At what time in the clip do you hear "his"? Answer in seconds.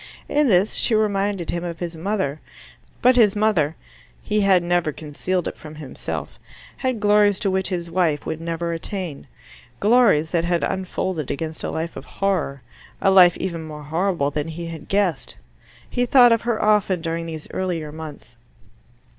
1.77-1.95, 3.17-3.35, 7.69-7.91